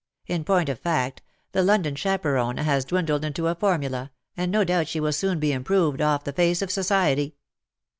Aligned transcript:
In 0.25 0.43
point 0.43 0.67
of 0.67 0.79
fact, 0.79 1.21
the 1.51 1.61
London 1.61 1.93
chaperon 1.95 2.57
has 2.57 2.85
dwindled 2.85 3.23
into 3.23 3.45
a 3.45 3.53
formula, 3.53 4.11
and 4.35 4.51
no 4.51 4.63
doubt 4.63 4.87
she 4.87 4.99
will 4.99 5.13
soon 5.13 5.39
be 5.39 5.51
improved 5.53 6.01
off 6.01 6.23
the 6.23 6.33
face 6.33 6.63
of 6.63 6.71
society. 6.71 7.35